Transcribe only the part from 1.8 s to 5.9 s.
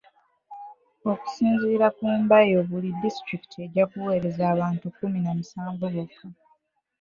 ku Mbayo buli disitulikiti ejja kuweereza abantu kkumi na musanvu